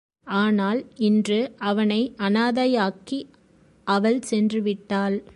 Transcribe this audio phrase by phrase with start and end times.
[0.23, 1.55] ஆனால் இன்று
[1.57, 3.23] அவனை அனாதையாக்கி,
[3.83, 5.23] அவள் சென்று விட்டாள்.